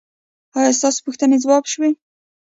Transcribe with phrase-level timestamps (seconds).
[0.57, 1.91] ایا ستاسو پوښتنې ځواب شوې؟